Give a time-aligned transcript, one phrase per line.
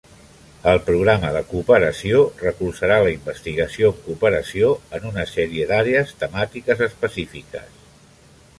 [0.69, 7.69] El programa de Cooperació recolzarà la investigació en cooperació en una sèrie d'àrees temàtiques específiques.